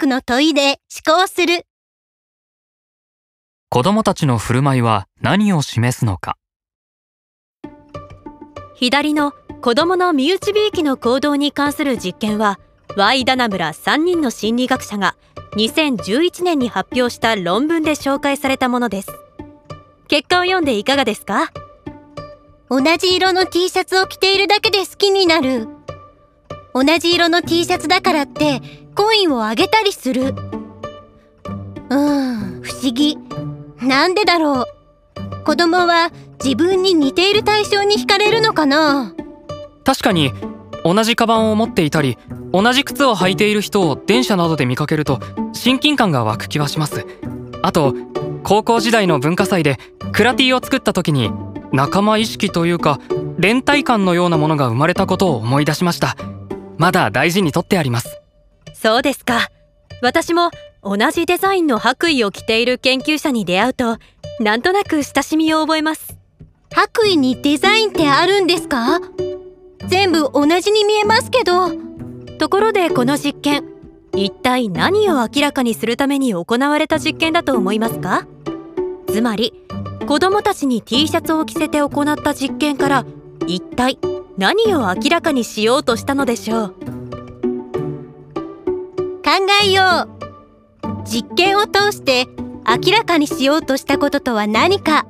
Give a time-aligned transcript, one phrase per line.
[0.00, 1.66] 学の問いで思考する。
[3.68, 6.38] 子供たちの振る舞いは何を示すのか
[8.76, 12.60] 左の子供の身内びいきの行動に関する実験は
[12.96, 15.16] Y ダナ村3人の心理学者が
[15.56, 19.08] 2011年に発表した論文で紹介されたものです
[20.06, 21.50] 結果を読んでいかがですか？
[22.70, 25.68] 同じ色の T シャツを着ているだけで好きになる。
[26.74, 28.60] 同じ色の T シャツだからって
[28.94, 30.34] コインをあげたりする。
[31.90, 33.18] うん、不思議。
[33.80, 35.44] なんでだろう。
[35.44, 36.10] 子供は
[36.42, 39.14] 自分に似ている対象に惹かれるのかな？
[39.84, 40.32] 確かに
[40.84, 42.18] 同じカバンを持っていたり
[42.52, 45.20] 同じ靴を履いている人を電車などで見かけると
[45.54, 47.06] 親近感が湧く気はします
[47.62, 47.94] あと
[48.44, 49.78] 高校時代の文化祭で
[50.12, 51.30] クラティを作った時に
[51.72, 53.00] 仲間意識というか
[53.38, 56.16] 連帯感のようなものが生まれたことを思い出しました
[56.78, 58.20] まだ大事にとってあります。
[58.72, 59.50] そうですか。
[60.00, 60.50] 私も
[60.82, 63.98] 同じデザインの白衣を着ている研究者に出会うと
[64.38, 66.16] なんとなく親しみを覚えます。
[66.72, 69.00] 白衣にデザインってあるんですか？
[69.88, 71.72] 全部同じに見えますけど。
[72.38, 73.64] ところでこの実験
[74.14, 78.28] 一体何を明らかにするために行われた実験だと思いますか？
[79.08, 79.52] つまり
[80.06, 83.04] 子供たちに T シャツを着せて行った実験から
[83.48, 83.98] 一体
[84.38, 86.70] 何を明らかにしようとしたのでしょう？
[86.70, 86.76] 考
[89.64, 90.08] えよう。
[91.04, 92.28] 実験を通して
[92.64, 95.06] 明らかにしようとしたこととは何か？